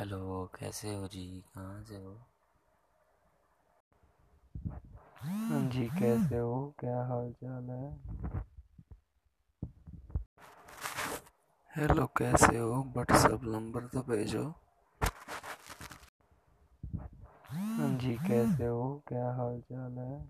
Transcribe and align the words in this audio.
Hello 0.00 0.50
कैसे 0.60 0.94
हो 0.94 1.08
जी? 1.08 1.44
कहाँ 1.54 1.82
से 1.82 1.94
हो? 1.94 2.16
हाँ 5.22 5.70
जी 5.70 5.82
कैसे 5.98 6.36
हो? 6.36 6.74
क्या 6.80 7.02
हाल 7.04 7.32
चाल 7.32 7.70
है? 7.70 8.00
हेलो 11.76 12.06
कैसे 12.06 12.58
हो? 12.58 12.82
व्हाट्सअप 12.96 13.44
नंबर 13.44 13.80
तो 13.80 14.00
भेजो। 14.00 14.54
हाँ 17.50 17.98
जी 17.98 18.16
कैसे 18.16 18.66
हो? 18.66 19.02
क्या 19.08 19.32
हाल 19.32 19.60
चाल 19.60 19.98
है? 19.98 20.26